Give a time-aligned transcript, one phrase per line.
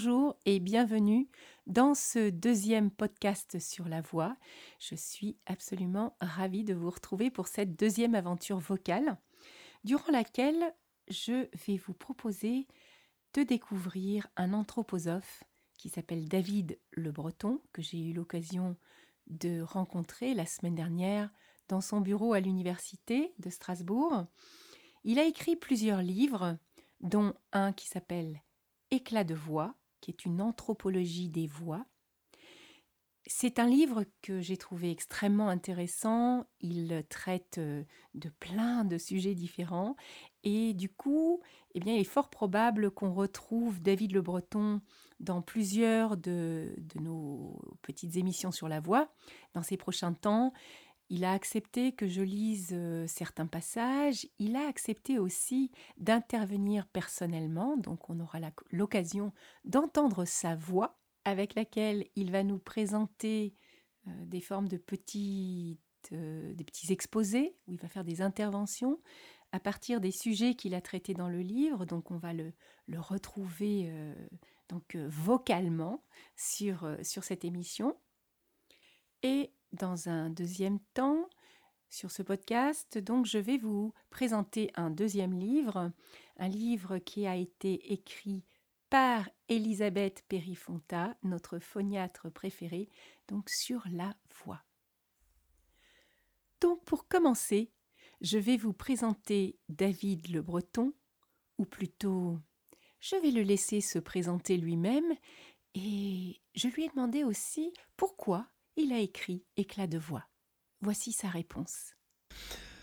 [0.00, 1.28] Bonjour et bienvenue
[1.66, 4.36] dans ce deuxième podcast sur la voix.
[4.78, 9.18] Je suis absolument ravie de vous retrouver pour cette deuxième aventure vocale,
[9.82, 10.72] durant laquelle
[11.08, 12.68] je vais vous proposer
[13.34, 15.42] de découvrir un anthroposophe
[15.76, 18.76] qui s'appelle David Le Breton, que j'ai eu l'occasion
[19.26, 21.28] de rencontrer la semaine dernière
[21.68, 24.26] dans son bureau à l'université de Strasbourg.
[25.02, 26.56] Il a écrit plusieurs livres,
[27.00, 28.40] dont un qui s'appelle
[28.92, 31.84] Éclat de voix, qui est une anthropologie des voix.
[33.30, 36.46] C'est un livre que j'ai trouvé extrêmement intéressant.
[36.60, 37.84] Il traite euh,
[38.14, 39.96] de plein de sujets différents
[40.44, 41.42] et du coup,
[41.74, 44.80] eh bien, il est fort probable qu'on retrouve David Le Breton
[45.20, 49.12] dans plusieurs de, de nos petites émissions sur la voix
[49.52, 50.54] dans ces prochains temps.
[51.10, 54.26] Il a accepté que je lise euh, certains passages.
[54.38, 57.76] Il a accepté aussi d'intervenir personnellement.
[57.78, 58.38] Donc on aura
[58.70, 59.32] l'occasion
[59.64, 63.54] d'entendre sa voix avec laquelle il va nous présenter
[64.06, 65.80] euh, des formes de petits,
[66.12, 69.00] euh, petits exposés où il va faire des interventions
[69.50, 71.86] à partir des sujets qu'il a traités dans le livre.
[71.86, 72.52] Donc on va le,
[72.86, 73.90] le retrouver
[74.68, 76.04] donc vocalement
[76.36, 77.96] sur, cette émission.
[79.72, 81.28] Dans un deuxième temps
[81.88, 82.98] sur ce podcast.
[82.98, 85.92] Donc je vais vous présenter un deuxième livre,
[86.38, 88.44] un livre qui a été écrit
[88.90, 92.88] par Elisabeth Perifonta, notre phoniatre préférée,
[93.28, 94.62] donc sur la voix.
[96.60, 97.70] Donc pour commencer,
[98.20, 100.92] je vais vous présenter David le Breton,
[101.58, 102.38] ou plutôt
[103.00, 105.14] je vais le laisser se présenter lui-même,
[105.74, 110.24] et je lui ai demandé aussi pourquoi il a écrit Éclat de voix.
[110.80, 111.94] Voici sa réponse.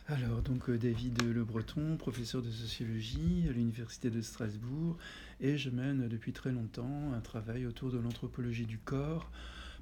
[0.07, 4.97] Alors, donc euh, David Le Breton, professeur de sociologie à l'Université de Strasbourg,
[5.39, 9.31] et je mène depuis très longtemps un travail autour de l'anthropologie du corps,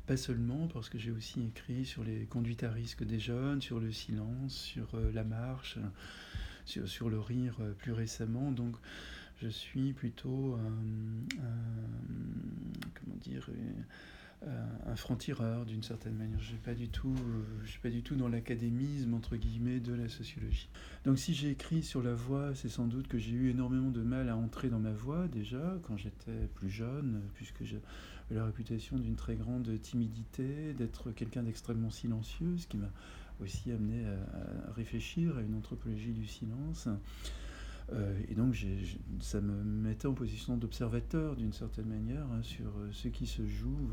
[0.06, 3.80] pas seulement parce que j'ai aussi écrit sur les conduites à risque des jeunes, sur
[3.80, 5.80] le silence, sur euh, la marche,
[6.66, 8.52] sur, le rire euh, plus récemment.
[8.52, 8.76] Donc,
[9.42, 10.60] je suis plutôt
[12.94, 13.50] comment dire
[14.86, 16.40] un franc-tireur d'une certaine manière.
[16.40, 17.16] Je ne pas du tout,
[17.64, 20.70] je suis pas du tout dans l'académisme entre guillemets de la sociologie.
[21.06, 24.02] Donc si j'ai écrit sur la voix, c'est sans doute que j'ai eu énormément de
[24.02, 27.80] mal à entrer dans ma voix déjà quand j'étais plus jeune, puisque j'ai
[28.32, 32.92] la réputation d'une très grande timidité, d'être quelqu'un d'extrêmement silencieux, ce qui m'a
[33.42, 36.88] aussi amené à, réfléchir à une anthropologie du silence.
[37.92, 38.56] Euh, et donc
[39.20, 43.46] ça me mettait en position d'observateur d'une certaine manière hein, sur euh, ce qui se
[43.46, 43.90] joue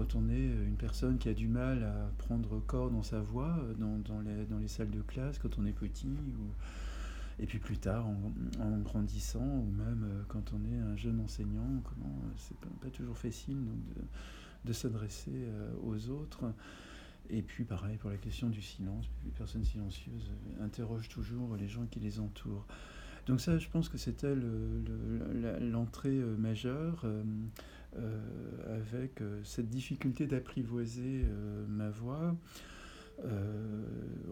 [0.00, 3.58] quand on est une personne qui a du mal à prendre corps dans sa voix,
[3.62, 6.08] euh, dans, les, dans les, salles de classe, quand on est petit,
[7.38, 11.82] et puis plus tard en, grandissant, ou même euh, quand on est un jeune enseignant,
[11.84, 14.06] comment euh, c'est pas, toujours facile donc,
[14.64, 15.48] de, s'adresser
[15.84, 16.50] aux autres.
[17.28, 20.30] Et puis pareil pour la question du silence, les personnes silencieuses
[20.62, 22.66] interrogent toujours les gens qui les entourent.
[23.26, 24.34] Donc ça, je pense que c'était
[25.60, 27.04] l'entrée majeure.
[27.98, 32.36] Euh, avec euh, cette difficulté d'apprivoiser euh, ma voix.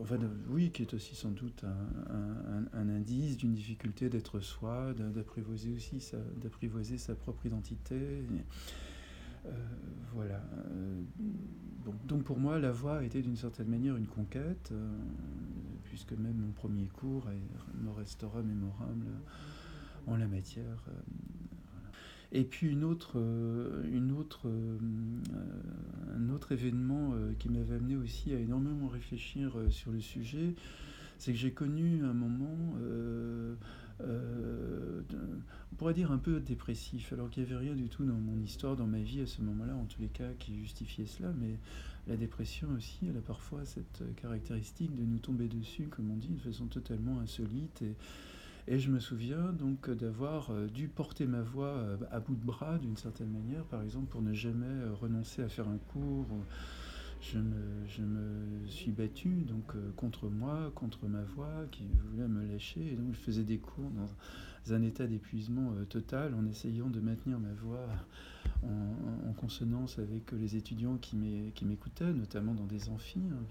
[0.00, 0.16] enfin,
[0.48, 1.64] oui, qui est aussi sans doute
[2.72, 6.18] un, indice d'une difficulté d'être soi, d'apprivoiser aussi sa,
[6.96, 8.22] sa propre identité.
[10.14, 10.42] voilà.
[12.06, 14.72] donc, pour moi, la voix était d'une certaine manière une conquête,
[15.84, 17.26] puisque même mon premier cours
[17.74, 19.08] me restera mémorable
[20.06, 20.86] en la matière.
[22.32, 24.78] Et puis une autre, euh, une autre, euh,
[26.14, 30.54] un autre événement euh, qui m'avait amené aussi à énormément réfléchir sur le sujet,
[31.16, 32.74] c'est que j'ai connu un moment,
[34.00, 38.38] on pourrait dire un peu dépressif, alors qu'il n'y avait rien du tout dans mon
[38.40, 41.58] histoire, dans ma vie à ce moment-là, en tous les cas, qui justifiait cela, mais
[42.06, 46.28] la dépression aussi, elle a parfois cette caractéristique de nous tomber dessus, comme on dit,
[46.28, 47.82] de façon totalement insolite.
[47.82, 47.96] Et,
[48.70, 52.44] et je me souviens donc d'avoir euh, dû porter ma voix euh, à bout de
[52.44, 56.26] bras d'une certaine manière, par exemple pour ne jamais euh, renoncer à faire un cours.
[57.20, 62.92] Je me, suis battu donc contre moi, contre ma voix qui voulait me lâcher.
[62.92, 67.40] Et donc je faisais des cours dans un état d'épuisement total en essayant de maintenir
[67.40, 67.88] ma voix
[68.62, 73.18] en, consonance avec les étudiants qui m'écoutaient, notamment dans des amphis.
[73.18, 73.42] Hein,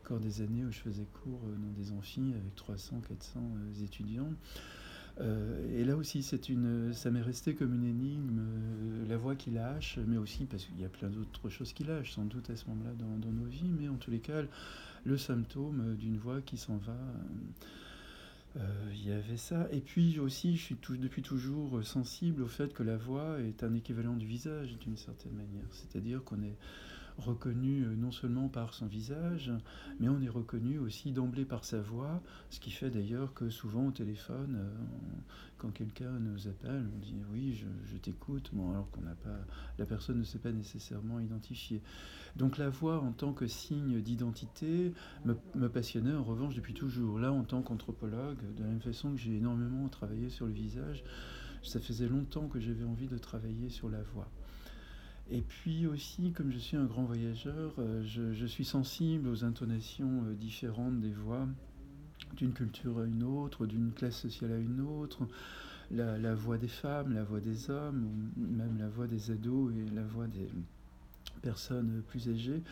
[0.00, 3.84] encore des années où je faisais cours euh, dans des amphis avec 300, 400 euh,
[3.84, 4.32] étudiants.
[5.20, 8.40] Euh, et là aussi, c'est une, ça m'est resté comme une énigme,
[9.08, 12.12] la voix qui lâche, mais aussi parce qu'il y a plein d'autres choses qui lâchent,
[12.12, 14.42] sans doute à ce moment-là dans, nos vies, mais en tous les cas,
[15.04, 16.96] le symptôme d'une voix qui s'en va.
[18.92, 19.68] Il y avait ça.
[19.70, 23.74] Et puis aussi, je suis depuis toujours sensible au fait que la voix est un
[23.74, 25.66] équivalent du visage d'une certaine manière.
[25.70, 26.56] C'est-à-dire qu'on est
[27.20, 29.52] reconnu euh, non seulement par son visage,
[29.98, 32.20] mais on est reconnu aussi d'emblée par sa voix,
[32.50, 34.74] ce qui fait d'ailleurs que souvent au téléphone, euh,
[35.58, 39.38] quand quelqu'un nous appelle, on dit oui, je, t'écoute, alors qu'on n'a pas,
[39.78, 41.82] la personne ne s'est pas nécessairement identifiée.
[42.36, 44.92] Donc la voix en tant que signe d'identité
[45.24, 47.18] me, me, passionnait en revanche depuis toujours.
[47.18, 51.04] Là, en tant qu'anthropologue, de la même façon que j'ai énormément travaillé sur le visage,
[51.62, 54.28] ça faisait longtemps que j'avais envie de travailler sur la voix.
[55.32, 60.24] Et puis aussi, comme je suis un grand voyageur, euh, je, suis sensible aux intonations
[60.24, 61.46] euh, différentes des voix,
[62.36, 65.28] d'une culture à une autre, d'une classe sociale à une autre,
[65.92, 70.02] la, voix des femmes, la voix des hommes, même la voix des ados et la
[70.02, 70.48] voix des
[71.42, 72.62] personnes plus âgées.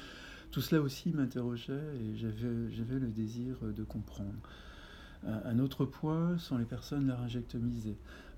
[0.51, 4.35] Tout cela aussi m'interrogeait et j'avais le désir de comprendre.
[5.27, 7.97] Un autre point sont les personnes laryngectomisées.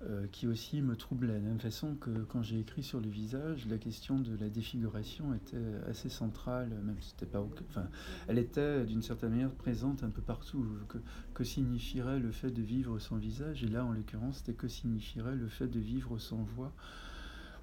[0.08, 1.34] Euh, qui aussi me troublait.
[1.34, 4.48] De la même façon que quand j'ai écrit sur le visage, la question de la
[4.48, 5.58] défiguration était
[5.90, 7.46] assez centrale, même si c'était pas.
[7.68, 7.86] Enfin,
[8.26, 10.66] elle était d'une certaine manière présente un peu partout.
[10.88, 10.96] Que,
[11.34, 13.62] que, signifierait le fait de vivre sans visage?
[13.62, 16.72] Et là, en l'occurrence, c'était que signifierait le fait de vivre sans voix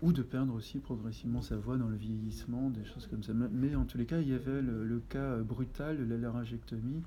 [0.03, 3.33] ou de perdre aussi progressivement sa voix dans le vieillissement, des choses comme ça.
[3.33, 7.01] Mais en tous les cas, il y avait le, le cas brutal de la laryngectomie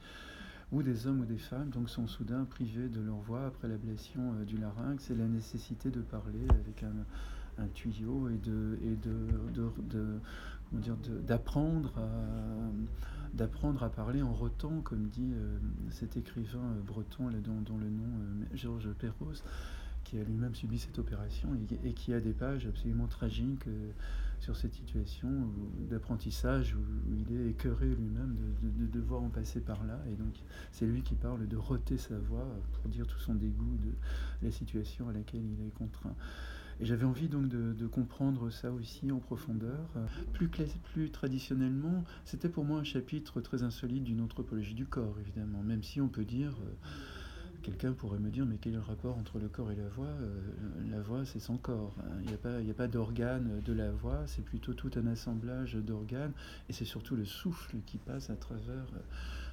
[0.72, 4.34] ou des hommes ou des femmes donc sont soudain privés de leur voix après l'ablation
[4.34, 6.94] euh, du larynx et la nécessité de parler avec un,
[7.74, 10.20] tuyau et de et de,
[11.26, 12.08] d'apprendre à
[13.34, 15.58] d'apprendre à parler en rotant comme dit euh,
[15.90, 18.08] cet écrivain euh, breton dont, le nom
[18.54, 19.42] Georges Perros
[20.04, 21.50] qui a lui-même subi cette opération
[21.84, 23.66] et, qui a des pages absolument tragiques
[24.40, 25.30] sur cette situation
[25.88, 26.80] d'apprentissage où,
[27.14, 30.00] il est écœuré lui-même de, devoir en passer par là.
[30.10, 30.34] Et donc
[30.72, 33.92] c'est lui qui parle de roter sa voix pour dire tout son dégoût de
[34.42, 36.14] la situation à laquelle il est contraint.
[36.80, 39.86] Et j'avais envie donc de, comprendre ça aussi en profondeur.
[40.32, 45.62] Plus, plus traditionnellement, c'était pour moi un chapitre très insolite d'une anthropologie du corps, évidemment,
[45.62, 46.56] même si on peut dire...
[46.62, 46.74] Euh,
[47.62, 50.06] Quelqu'un pourrait me dire, mais quel est le rapport entre le corps et la voix?
[50.06, 50.40] Euh,
[50.90, 51.94] La voix, c'est son corps.
[52.00, 52.18] Hein.
[52.22, 55.74] Il n'y a pas, a pas d'organe de la voix, c'est plutôt tout un assemblage
[55.74, 56.32] d'organes,
[56.68, 59.00] et c'est surtout le souffle qui passe à travers euh,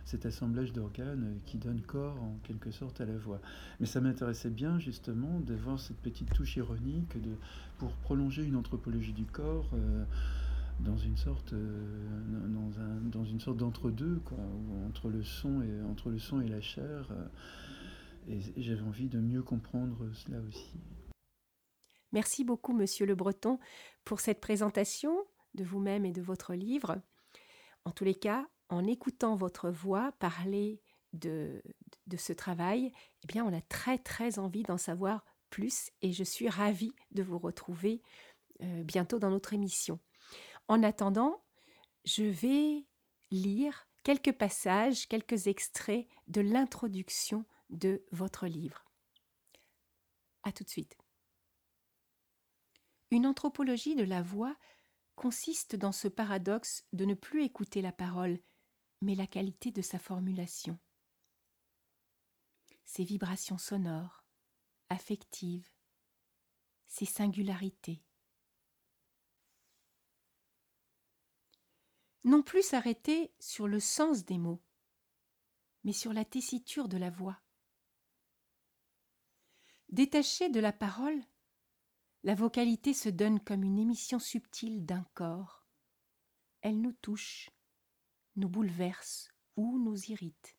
[0.06, 3.42] cet assemblage d'organes qui donne corps en quelque sorte à la voix.
[3.80, 7.32] Mais ça m'intéressait bien justement d'avoir cette petite touche ironique de,
[7.78, 9.70] pour prolonger une anthropologie du corps.
[9.74, 10.04] Euh,
[10.80, 14.38] dans une sorte dans, un, dans une sorte d'entre-deux quoi
[14.88, 17.08] entre le son et entre le son et la chair
[18.28, 20.80] et j'avais envie de mieux comprendre cela aussi.
[22.12, 23.60] Merci beaucoup, Monsieur Le Breton,
[24.06, 27.02] pour cette présentation de vous-même et de votre livre.
[27.86, 30.82] En tous les cas, en écoutant votre voix parler
[31.14, 31.62] de,
[32.08, 32.92] de ce travail,
[33.24, 37.24] eh bien, on a très très envie d'en savoir plus et je suis ravie de
[37.24, 38.02] vous retrouver
[38.62, 40.00] euh, bientôt dans notre émission.
[40.68, 41.44] En attendant,
[42.06, 42.86] je vais
[43.32, 48.86] lire quelques passages, quelques extraits de l'introduction de votre livre.
[50.44, 50.98] À tout de suite.
[53.12, 54.56] Une anthropologie de la voix
[55.16, 58.40] consiste dans ce paradoxe de ne plus écouter la parole,
[59.02, 60.78] mais la qualité de sa formulation.
[62.86, 64.26] Ses vibrations sonores,
[64.90, 65.70] affectives,
[66.88, 68.04] ses singularités.
[72.24, 74.62] Non plus s'arrêter sur le sens des mots,
[75.84, 77.42] mais sur la tessiture de la voix.
[79.90, 81.24] Détachée de la parole,
[82.24, 85.66] la vocalité se donne comme une émission subtile d'un corps.
[86.60, 87.50] Elle nous touche,
[88.36, 90.58] nous bouleverse ou nous irrite.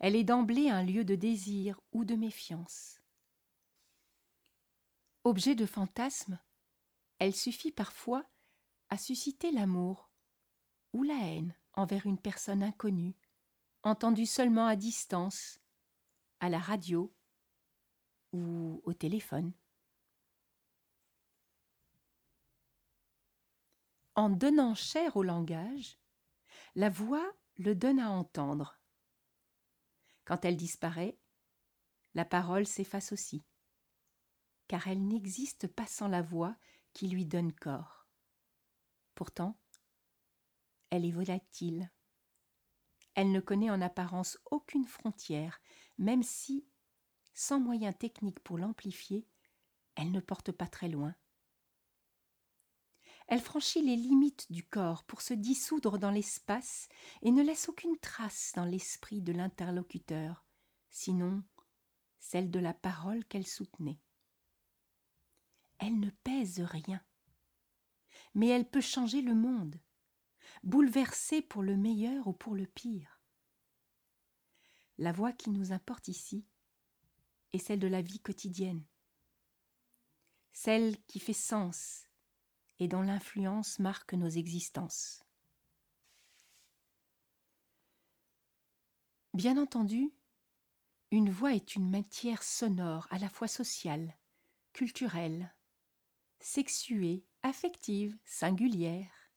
[0.00, 3.00] Elle est d'emblée un lieu de désir ou de méfiance.
[5.22, 6.40] Objet de fantasme,
[7.20, 8.28] elle suffit parfois
[8.88, 10.10] à susciter l'amour
[10.92, 13.14] ou la haine envers une personne inconnue,
[13.84, 15.60] entendue seulement à distance,
[16.40, 17.14] à la radio
[18.32, 19.52] ou au téléphone.
[24.14, 25.98] En donnant chair au langage,
[26.74, 28.80] la voix le donne à entendre.
[30.24, 31.18] Quand elle disparaît,
[32.14, 33.44] la parole s'efface aussi,
[34.66, 36.56] car elle n'existe pas sans la voix
[36.92, 38.08] qui lui donne corps.
[39.14, 39.58] Pourtant,
[40.90, 41.90] elle est volatile.
[43.14, 45.60] Elle ne connaît en apparence aucune frontière,
[45.96, 46.66] même si
[47.38, 49.24] sans moyens techniques pour l'amplifier,
[49.94, 51.14] elle ne porte pas très loin.
[53.28, 56.88] Elle franchit les limites du corps pour se dissoudre dans l'espace
[57.22, 60.44] et ne laisse aucune trace dans l'esprit de l'interlocuteur,
[60.90, 61.44] sinon
[62.18, 64.00] celle de la parole qu'elle soutenait.
[65.78, 67.00] Elle ne pèse rien,
[68.34, 69.80] mais elle peut changer le monde,
[70.64, 73.22] bouleverser pour le meilleur ou pour le pire.
[74.96, 76.44] La voix qui nous importe ici
[77.52, 78.84] est celle de la vie quotidienne,
[80.52, 82.04] celle qui fait sens
[82.78, 85.24] et dont l'influence marque nos existences.
[89.34, 90.12] Bien entendu,
[91.10, 94.18] une voix est une matière sonore à la fois sociale,
[94.72, 95.54] culturelle,
[96.40, 99.30] sexuée, affective, singulière,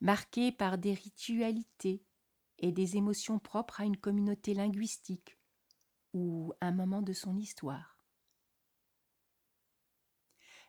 [0.00, 2.04] marquée par des ritualités
[2.58, 5.37] et des émotions propres à une communauté linguistique
[6.60, 7.98] un moment de son histoire.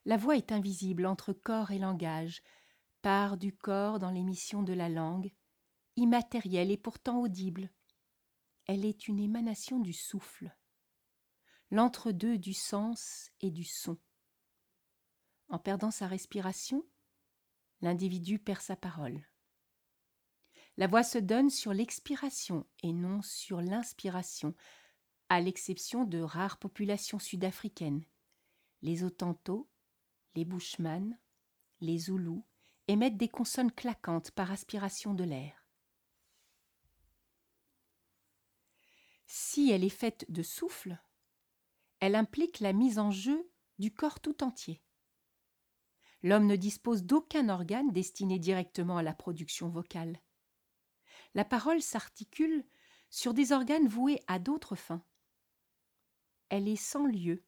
[0.05, 2.41] La voix est invisible entre corps et langage,
[3.01, 5.31] part du corps dans l'émission de la langue,
[5.95, 7.69] immatérielle et pourtant audible,
[8.65, 10.55] elle est une émanation du souffle,
[11.71, 13.97] l'entre-deux du sens et du son.
[15.47, 16.85] En perdant sa respiration,
[17.81, 19.25] l'individu perd sa parole.
[20.77, 24.53] La voix se donne sur l'expiration et non sur l'inspiration,
[25.29, 28.03] à l'exception de rares populations sud-africaines.
[28.81, 29.69] Les Otanto,
[30.35, 31.17] les Bushman,
[31.81, 32.45] les Zoulous
[32.87, 35.65] émettent des consonnes claquantes par aspiration de l'air.
[39.27, 40.99] Si elle est faite de souffle,
[41.99, 44.81] elle implique la mise en jeu du corps tout entier.
[46.23, 50.19] L'homme ne dispose d'aucun organe destiné directement à la production vocale.
[51.35, 52.65] La parole s'articule
[53.09, 55.03] sur des organes voués à d'autres fins.
[56.49, 57.43] Elle est sans lieu,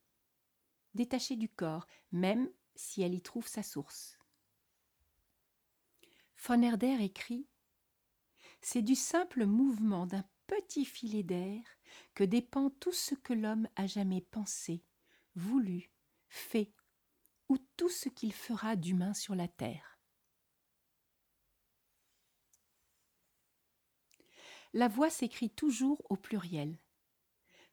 [0.94, 4.18] détachée du corps, même si elle y trouve sa source.
[6.48, 7.48] Von Herder écrit
[8.62, 11.64] C'est du simple mouvement d'un petit filet d'air
[12.14, 14.84] que dépend tout ce que l'homme a jamais pensé,
[15.36, 15.92] voulu,
[16.30, 16.74] fait,
[17.50, 20.00] ou tout ce qu'il fera d'humain sur la terre.
[24.74, 26.78] La voix s'écrit toujours au pluriel,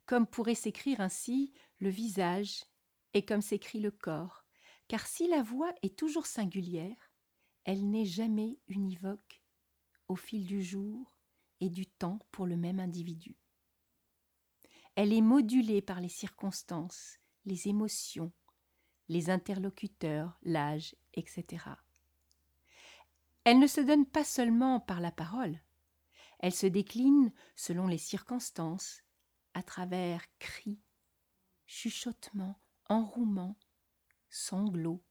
[0.08, 2.64] comme pourrait s'écrire ainsi le visage
[3.12, 4.44] et comme s'écrit le corps,
[4.88, 7.12] car si la voix est toujours singulière,
[7.64, 9.42] elle n'est jamais univoque
[10.08, 11.14] au fil du jour,
[11.60, 13.36] et du temps pour le même individu.
[14.94, 18.32] Elle est modulée par les circonstances, les émotions,
[19.08, 21.64] les interlocuteurs, l'âge, etc.
[23.44, 25.60] Elle ne se donne pas seulement par la parole,
[26.40, 29.02] elle se décline selon les circonstances,
[29.54, 30.80] à travers cris,
[31.66, 33.56] chuchotements, enrouements,
[34.28, 35.04] sanglots,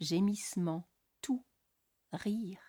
[0.00, 0.88] gémissements,
[1.20, 1.44] tout,
[2.12, 2.60] rire,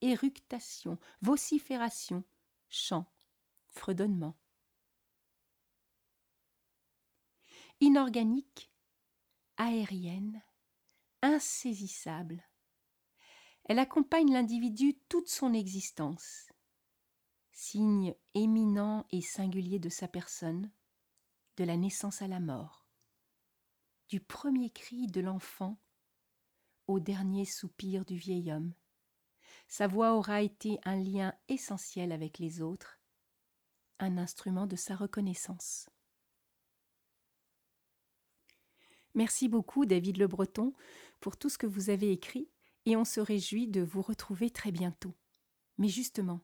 [0.00, 2.24] éructation, vocifération,
[2.68, 3.12] chant,
[3.68, 4.36] fredonnement.
[7.80, 8.70] Inorganique,
[9.56, 10.42] aérienne,
[11.22, 12.44] insaisissable,
[13.64, 16.48] elle accompagne l'individu toute son existence,
[17.54, 20.72] signe éminent et singulier de sa personne,
[21.56, 22.84] de la naissance à la mort,
[24.08, 25.80] du premier cri de l'enfant
[26.88, 28.74] au dernier soupir du vieil homme,
[29.68, 33.00] sa voix aura été un lien essentiel avec les autres,
[34.00, 35.88] un instrument de sa reconnaissance.
[39.14, 40.74] Merci beaucoup David Le Breton
[41.20, 42.50] pour tout ce que vous avez écrit
[42.84, 45.14] et on se réjouit de vous retrouver très bientôt.
[45.78, 46.40] Mais justement,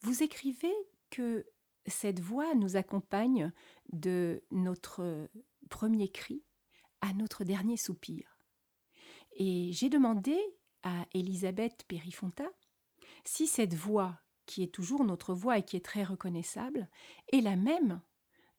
[0.00, 0.72] vous écrivez
[1.10, 1.46] que
[1.86, 3.52] cette voix nous accompagne
[3.92, 5.28] de notre
[5.68, 6.44] premier cri
[7.00, 8.38] à notre dernier soupir.
[9.36, 10.38] Et j'ai demandé
[10.82, 12.48] à Elisabeth Périfonta
[13.24, 16.88] si cette voix, qui est toujours notre voix et qui est très reconnaissable,
[17.32, 18.02] est la même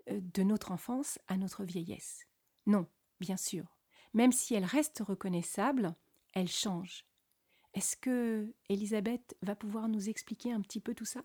[0.10, 2.26] euh, de notre enfance à notre vieillesse.
[2.66, 2.88] Non,
[3.20, 3.78] bien sûr.
[4.14, 5.96] Même si elle reste reconnaissable,
[6.34, 7.06] elle change.
[7.74, 11.22] Est-ce que Elisabeth va pouvoir nous expliquer un petit peu tout ça?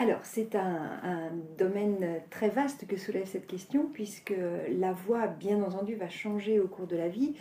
[0.00, 4.34] Alors, c'est un, domaine très vaste que soulève cette question, puisque
[4.70, 7.34] la voix, bien entendu, va changer au cours de la vie.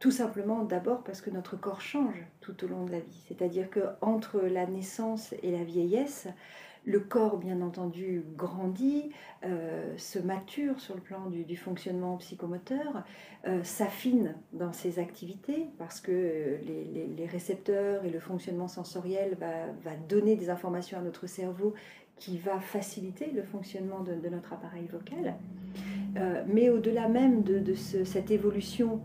[0.00, 3.22] Tout simplement d'abord parce que notre corps change tout au long de la vie.
[3.28, 6.26] C'est-à-dire que entre la naissance et la vieillesse,
[6.84, 9.10] le corps, bien entendu, grandit,
[9.44, 13.04] euh, se mature sur le plan du, fonctionnement psychomoteur,
[13.46, 16.58] euh, s'affine dans ses activités parce que euh,
[17.16, 21.74] les, récepteurs et le fonctionnement sensoriel va, donner des informations à notre cerveau
[22.16, 25.34] qui va faciliter le fonctionnement de, notre appareil vocal.
[26.46, 29.00] mais au-delà même de, de ce, cette évolution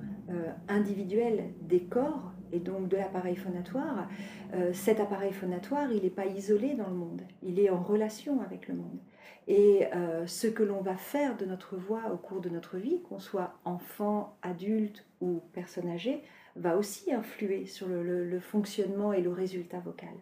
[0.68, 4.08] individuelle des corps, et donc de l'appareil phonatoire,
[4.54, 8.42] euh, cet appareil phonatoire, il n'est pas isolé dans le monde, il est en relation
[8.42, 9.00] avec le monde.
[9.48, 13.02] Et euh, ce que l'on va faire de notre voix au cours de notre vie,
[13.02, 16.24] qu'on soit enfant, adulte ou personne âgée,
[16.56, 20.14] va aussi influer sur le, fonctionnement et le résultat vocal.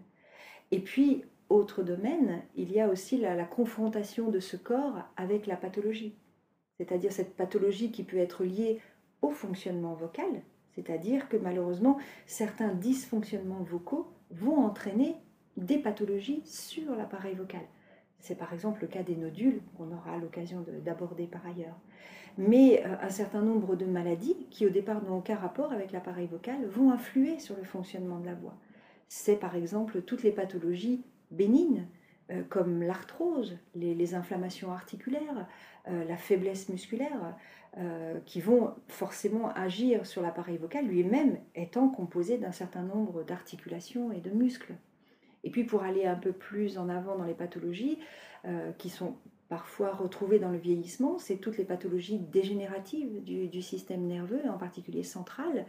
[0.71, 5.55] Et puis, autre domaine, il y a aussi la confrontation de ce corps avec la
[5.55, 6.15] pathologie,
[6.77, 8.81] c'est-à-dire cette pathologie qui peut être liée
[9.21, 10.41] au fonctionnement vocal,
[10.75, 15.15] c'est-à-dire que malheureusement, certains dysfonctionnements vocaux vont entraîner
[15.57, 17.61] des pathologies sur l'appareil vocal.
[18.19, 21.77] C'est par exemple le cas des nodules, qu'on aura l'occasion d'aborder par ailleurs.
[22.37, 26.27] Mais euh, un certain nombre de maladies, qui au départ n'ont aucun rapport avec l'appareil
[26.27, 28.55] vocal, vont influer sur le fonctionnement de la voix.
[29.07, 31.85] C'est par exemple toutes les pathologies bénignes,
[32.31, 35.45] euh, comme l'arthrose, les, inflammations articulaires,
[35.89, 37.35] euh, la faiblesse musculaire,
[37.77, 44.13] euh, qui vont forcément agir sur l'appareil vocal, lui-même étant composé d'un certain nombre d'articulations
[44.13, 44.73] et de muscles.
[45.43, 47.99] Et puis pour aller un peu plus en avant dans les pathologies
[48.77, 49.15] qui sont
[49.47, 55.03] parfois retrouvées dans le vieillissement, c'est toutes les pathologies dégénératives du, système nerveux, en particulier
[55.03, 55.65] central,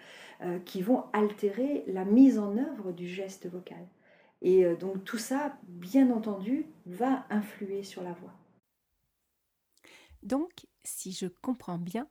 [0.65, 3.85] qui vont altérer la mise en œuvre du geste vocal.
[4.45, 8.35] Et donc tout ça, bien entendu, va influer sur la voix.
[10.23, 12.09] Donc, si je comprends bien,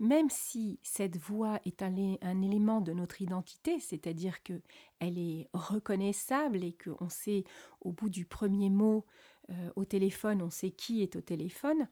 [0.00, 4.62] même si cette voix est un, élément de notre identité, c'est-à-dire que
[4.98, 7.44] elle est reconnaissable et qu'on sait
[7.82, 9.04] au bout du premier mot
[9.50, 11.86] euh, au téléphone, on sait qui est au téléphone,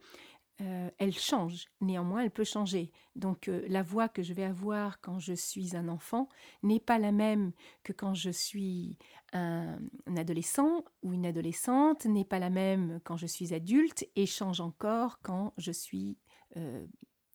[0.61, 1.67] euh, elle change.
[1.79, 2.91] Néanmoins, elle peut changer.
[3.15, 6.27] Donc, euh, la voix que je vais avoir quand je suis un enfant
[6.63, 8.97] n'est pas la même que quand je suis
[9.31, 9.79] un,
[10.17, 15.21] adolescent ou une adolescente, n'est pas la même quand je suis adulte et change encore
[15.21, 16.17] quand je suis
[16.57, 16.85] euh,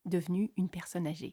[0.04, 1.32] devenue une personne âgée.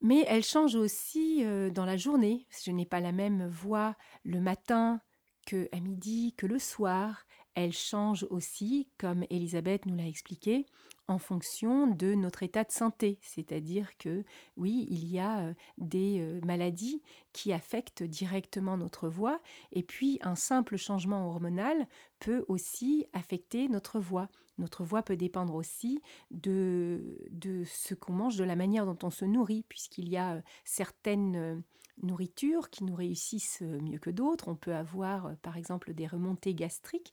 [0.00, 1.42] Mais elle change aussi
[1.72, 2.46] dans la journée.
[2.64, 5.00] Je n'ai pas la même voix le matin
[5.44, 7.26] que à midi, que le soir
[7.58, 10.64] elle change aussi, comme Elisabeth nous l'a expliqué,
[11.08, 13.18] en fonction de notre état de santé.
[13.20, 14.22] C'est-à-dire que
[14.56, 19.40] oui, il y a euh, des euh, maladies qui affectent directement notre voix,
[19.72, 21.88] et puis un simple changement hormonal
[22.18, 24.28] peut aussi affecter notre voix.
[24.58, 26.00] Notre voix peut dépendre aussi
[26.30, 27.18] de,
[27.64, 31.62] ce qu'on mange, de la manière dont on se nourrit, puisqu'il y a euh, certaines
[32.02, 34.48] nourritures qui nous réussissent euh, mieux que d'autres.
[34.48, 37.12] On peut avoir euh, par exemple des remontées gastriques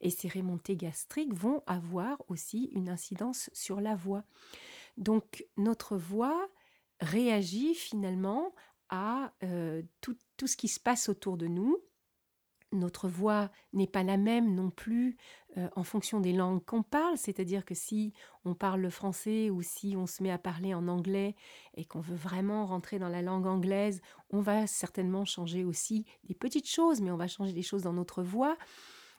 [0.00, 4.24] et ces remontées gastriques vont avoir aussi une incidence sur la voix.
[4.96, 6.48] Donc notre voix
[7.00, 8.54] réagit finalement
[8.88, 10.16] à euh, tout,
[10.46, 11.78] ce qui se passe autour de nous
[12.72, 15.16] notre voix n'est pas la même non plus
[15.56, 18.12] euh, en fonction des langues qu'on parle, c'est-à-dire que si
[18.44, 21.34] on parle le français ou si on se met à parler en anglais
[21.74, 24.00] et qu'on veut vraiment rentrer dans la langue anglaise,
[24.30, 27.92] on va certainement changer aussi des petites choses, mais on va changer des choses dans
[27.92, 28.56] notre voix.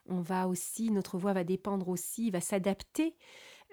[0.10, 3.16] On va aussi, notre voix va dépendre aussi, va s'adapter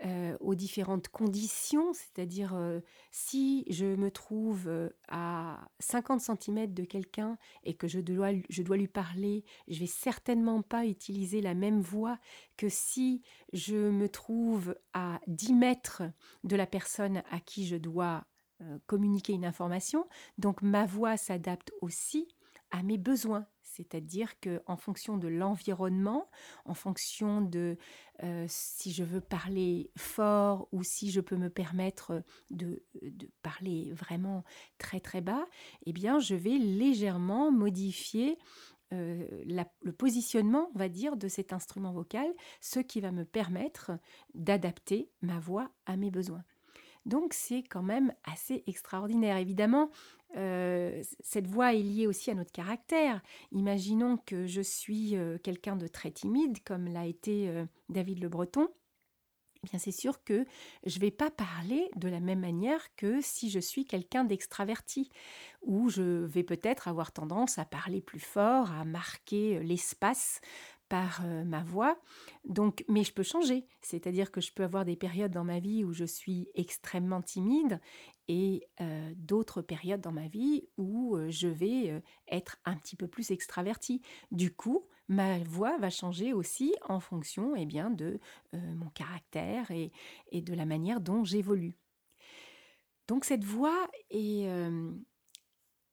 [0.05, 2.81] euh, aux différentes conditions, c'est-à-dire euh,
[3.13, 8.89] si je me trouve euh, à 50 cm de quelqu'un et que je dois, lui
[8.89, 12.19] parler, je vais certainement pas utiliser la même voix
[12.57, 16.03] que si je me trouve à 10 mètres
[16.43, 18.25] de la personne à qui je dois
[18.87, 20.09] communiquer une information.
[20.39, 22.29] Donc ma voix s'adapte aussi
[22.73, 26.29] à mes besoins c'est-à-dire que en fonction de l'environnement,
[26.65, 27.77] en fonction de
[28.23, 32.83] euh, si je veux parler fort ou si je peux me permettre de,
[33.43, 34.45] parler vraiment
[34.79, 35.45] très très bas,
[35.87, 38.39] eh bien je vais légèrement modifier
[38.93, 39.27] euh,
[39.85, 42.29] le positionnement, on va dire, de cet instrument vocal,
[42.61, 43.93] ce qui va me permettre
[44.35, 46.45] d'adapter ma voix à mes besoins.
[47.07, 49.37] Donc c'est quand même assez extraordinaire.
[49.37, 49.91] Évidemment,
[50.37, 53.21] euh, cette voix est liée aussi à notre caractère.
[53.53, 58.29] Imaginons que je suis euh, quelqu'un de très timide, comme l'a été euh, David Le
[58.29, 58.69] Breton.
[59.63, 60.45] Eh bien, c'est sûr que
[60.85, 65.09] je ne vais pas parler de la même manière que si je suis quelqu'un d'extraverti,
[65.63, 70.43] où je vais peut-être avoir tendance à parler plus fort, à marquer l'espace
[70.89, 71.99] par euh, ma voix.
[72.45, 75.85] Donc, mais je peux changer, c'est-à-dire que je peux avoir des périodes dans ma vie
[75.85, 77.81] où je suis extrêmement timide
[78.29, 83.09] et euh, d'autres périodes dans ma vie où euh, je vais être un petit peu
[83.09, 84.03] plus extravertie.
[84.31, 88.19] Du coup, ma voix va changer aussi en fonction eh bien, de
[88.53, 89.93] mon caractère et,
[90.33, 91.77] de la manière dont j'évolue.
[93.07, 94.49] Donc cette voix est...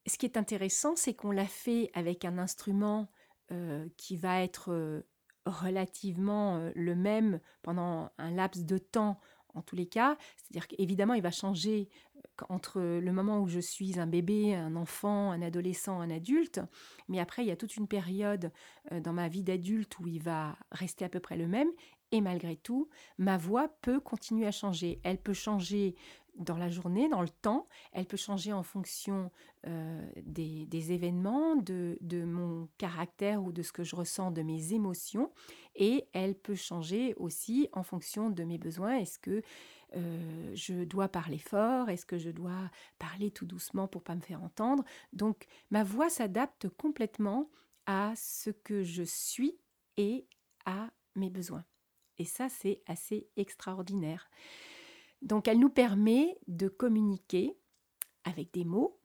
[0.08, 3.10] ce qui est intéressant, c'est qu'on l'a fait avec un instrument
[3.52, 5.02] euh, qui va être euh,
[5.46, 9.20] relativement euh, le même pendant un laps de temps
[9.54, 10.18] en tous les cas.
[10.38, 11.90] C'est-à-dire qu'évidemment, il va changer
[12.48, 16.62] entre le moment où je suis un bébé, un enfant, un adolescent, un adulte,
[17.10, 18.52] mais après il y a toute une période
[18.92, 21.70] dans ma vie d'adulte où il va rester à peu près le même,
[22.12, 25.00] et malgré tout, ma voix peut continuer à changer.
[25.04, 25.96] Elle peut changer
[26.36, 27.68] dans la journée, dans le temps.
[27.92, 29.32] Elle peut changer en fonction
[29.68, 35.32] euh, des, événements, de, mon caractère ou de ce que je ressens, de mes émotions.
[35.76, 38.98] Et elle peut changer aussi en fonction de mes besoins.
[38.98, 39.42] Est-ce que
[39.96, 41.90] euh, je dois parler fort?
[41.90, 44.84] Est-ce que je dois parler tout doucement pour pas me faire entendre?
[45.14, 47.50] Donc ma voix s'adapte complètement
[47.86, 49.58] à ce que je suis
[49.98, 50.26] et
[50.66, 51.66] à mes besoins.
[52.18, 54.30] Et ça, c'est assez extraordinaire.
[55.22, 57.58] Donc elle nous permet de communiquer
[58.24, 59.00] avec des mots,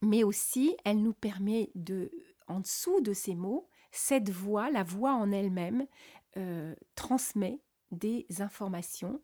[0.00, 2.10] mais aussi elle nous permet de,
[2.48, 5.86] en dessous de ces mots, cette voix, la voix en elle-même,
[6.36, 9.20] euh, transmet des informations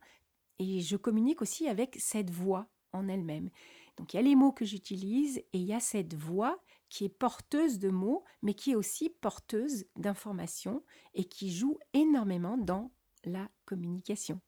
[0.59, 3.51] et je communique aussi avec cette voix en elle-même.
[3.97, 7.05] Donc il y a les mots que j'utilise et il y a cette voix qui
[7.05, 10.85] est porteuse de mots, mais qui est aussi porteuse d'informations
[11.15, 12.93] et qui joue énormément dans
[13.25, 14.41] la communication.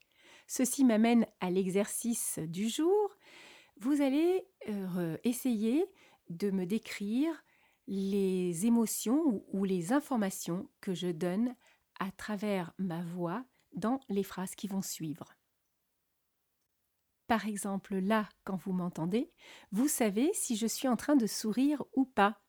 [0.52, 3.16] Ceci m'amène à l'exercice du jour.
[3.76, 5.86] Vous allez euh, essayer
[6.28, 7.44] de me décrire
[7.86, 11.54] les émotions ou, les informations que je donne
[12.00, 15.36] à travers ma voix dans les phrases qui vont suivre.
[17.28, 19.30] Par exemple, là, quand vous m'entendez,
[19.70, 22.42] vous savez si je suis en train de sourire ou pas.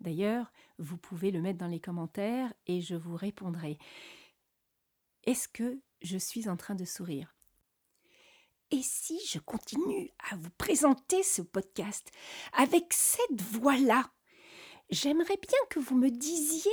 [0.00, 3.76] D'ailleurs, vous pouvez le mettre dans les commentaires et je vous répondrai.
[5.24, 7.36] Est-ce que je suis en train de sourire?
[8.72, 12.10] Et si je continue à vous présenter ce podcast
[12.52, 14.10] avec cette voix-là
[14.92, 16.70] J'aimerais bien que vous me disiez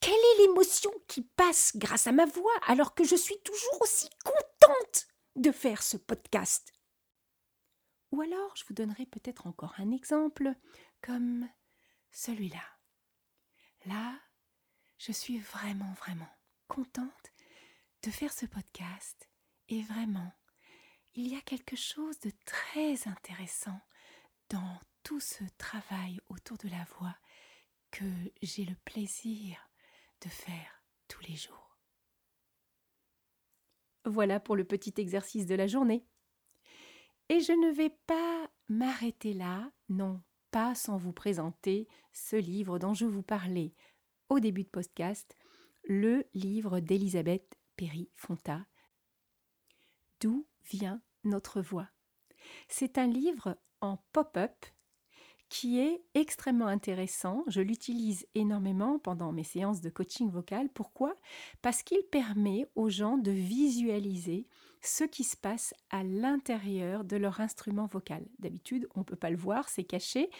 [0.00, 4.08] quelle est l'émotion qui passe grâce à ma voix alors que je suis toujours aussi
[4.24, 6.72] contente de faire ce podcast.
[8.10, 10.52] Ou alors je vous donnerai peut-être encore un exemple
[11.02, 11.48] comme
[12.10, 12.64] celui-là.
[13.86, 14.18] Là,
[14.98, 16.28] je suis vraiment, vraiment
[16.66, 17.32] contente
[18.02, 19.28] de faire ce podcast
[19.68, 20.32] et vraiment
[21.14, 23.80] il y a quelque chose de très intéressant
[24.48, 27.16] dans tout ce travail autour de la voix
[27.90, 28.04] que
[28.42, 29.56] j'ai le plaisir
[30.20, 31.78] de faire tous les jours.
[34.04, 36.06] Voilà pour le petit exercice de la journée.
[37.28, 42.94] Et je ne vais pas m'arrêter là, non, pas sans vous présenter ce livre dont
[42.94, 43.74] je vous parlais
[44.28, 45.36] au début de podcast,
[45.84, 48.66] le livre d'Elisabeth Perry-Fonta,
[50.20, 51.88] D'où vient notre voix.
[52.68, 54.66] C'est un livre en pop-up
[55.50, 57.42] qui est extrêmement intéressant.
[57.48, 60.68] Je l'utilise énormément pendant mes séances de coaching vocal.
[60.68, 61.16] Pourquoi?
[61.60, 64.46] Parce qu'il permet aux gens de visualiser
[64.80, 68.24] ce qui se passe à l'intérieur de leur instrument vocal.
[68.38, 70.30] D'habitude, on ne peut pas le voir, c'est caché.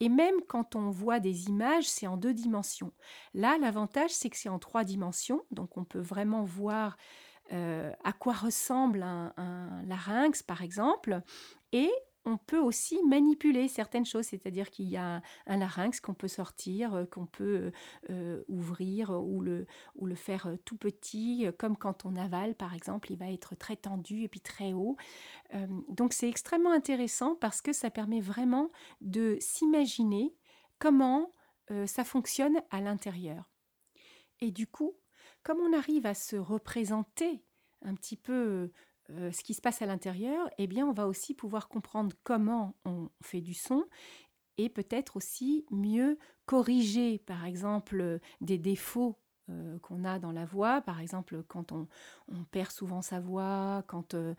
[0.00, 2.92] Et même quand on voit des images, c'est en deux dimensions.
[3.34, 5.44] Là, l'avantage, c'est que c'est en trois dimensions.
[5.50, 6.96] Donc, on peut vraiment voir
[7.52, 11.20] euh, à quoi ressemble un, larynx, par exemple,
[11.72, 11.90] et
[12.26, 16.94] on peut aussi manipuler certaines choses, c'est-à-dire qu'il y a un, larynx qu'on peut sortir,
[16.94, 17.70] euh, qu'on peut
[18.08, 23.12] euh, ouvrir ou le, ou le faire tout petit, comme quand on avale par exemple,
[23.12, 24.96] il va être très tendu et puis très haut.
[25.88, 28.70] donc c'est extrêmement intéressant parce que ça permet vraiment
[29.02, 30.34] de s'imaginer
[30.78, 31.32] comment
[31.86, 33.50] ça fonctionne à l'intérieur.
[34.40, 34.96] Et du coup,
[35.44, 37.44] comme on arrive à se représenter
[37.82, 38.72] un petit peu
[39.10, 42.74] euh, ce qui se passe à l'intérieur, eh bien, on va aussi pouvoir comprendre comment
[42.84, 43.84] on fait du son
[44.56, 49.18] et peut-être aussi mieux corriger, par exemple, des défauts
[49.50, 51.86] euh, qu'on a dans la voix, par exemple quand on,
[52.50, 54.34] perd souvent sa voix, quand euh,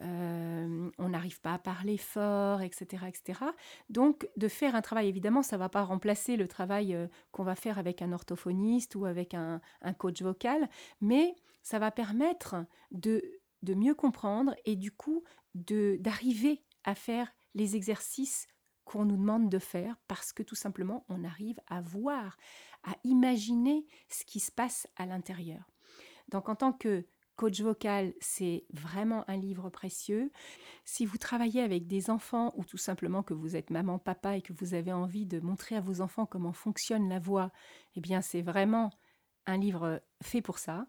[0.00, 3.40] euh, on n'arrive pas à parler fort, etc., etc.
[3.88, 6.94] Donc de faire un travail, évidemment, ça ne va pas remplacer le travail
[7.32, 9.62] qu'on va faire avec un orthophoniste ou avec un,
[9.96, 10.68] coach vocal,
[11.00, 12.56] mais ça va permettre
[12.90, 13.22] de,
[13.62, 18.46] de mieux comprendre et du coup d'arriver à faire les exercices
[18.90, 22.36] qu'on nous demande de faire parce que tout simplement on arrive à voir,
[22.84, 25.70] à imaginer ce qui se passe à l'intérieur.
[26.28, 30.30] Donc en tant que coach vocal, c'est vraiment un livre précieux.
[30.84, 34.42] Si vous travaillez avec des enfants ou tout simplement que vous êtes maman, papa et
[34.42, 37.50] que vous avez envie de montrer à vos enfants comment fonctionne la voix,
[37.96, 38.90] eh bien c'est vraiment
[39.46, 40.86] un livre fait pour ça.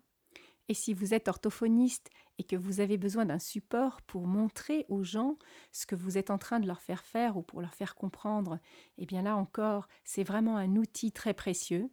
[0.72, 5.04] Et si vous êtes orthophoniste et que vous avez besoin d'un support pour montrer aux
[5.04, 5.38] gens
[5.74, 8.58] ce que vous êtes en train de leur faire faire ou pour leur faire comprendre,
[8.98, 11.92] eh bien là encore, c'est vraiment un outil très précieux.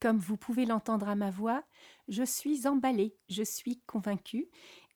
[0.00, 1.62] Comme vous pouvez l'entendre à ma voix,
[2.08, 4.48] je suis emballée, je suis convaincue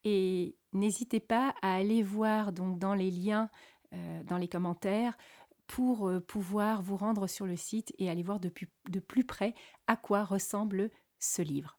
[0.04, 3.50] et N'hésitez pas à aller voir dans les liens,
[3.92, 5.18] euh, dans les commentaires,
[5.66, 9.54] pour euh, pouvoir vous rendre sur le site et aller voir de plus près
[9.86, 11.77] à quoi ressemble ce livre.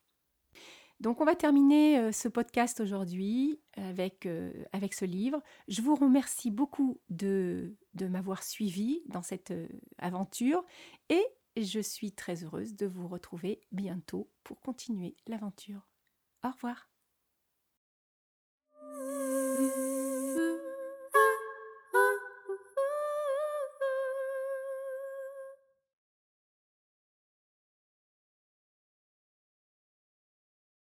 [0.99, 4.27] Donc on va terminer euh, ce podcast aujourd'hui avec,
[4.73, 5.41] avec ce livre.
[5.67, 9.53] Je vous remercie beaucoup de, m'avoir suivi dans cette
[9.97, 10.65] aventure
[11.09, 11.23] et
[11.55, 15.87] je suis très heureuse de vous retrouver bientôt pour continuer l'aventure.
[16.43, 16.89] Au revoir.